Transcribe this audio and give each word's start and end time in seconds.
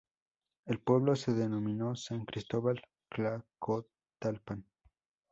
El 0.65 0.79
pueblo 0.79 1.15
se 1.15 1.31
denominó 1.31 1.95
San 1.95 2.25
Cristóbal 2.25 2.81
Tlacotalpan. 3.07 4.65